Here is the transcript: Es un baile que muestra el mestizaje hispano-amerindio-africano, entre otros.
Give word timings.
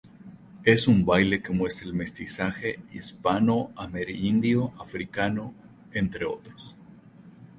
Es 0.63 0.87
un 0.87 1.05
baile 1.05 1.43
que 1.43 1.53
muestra 1.53 1.85
el 1.87 1.93
mestizaje 1.93 2.79
hispano-amerindio-africano, 2.91 5.53
entre 5.93 6.25
otros. 6.25 6.75